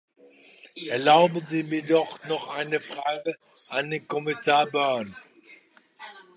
[0.87, 3.37] Erlauben Sie mir doch noch eine Frage
[3.69, 5.15] an den Kommissar Byrne.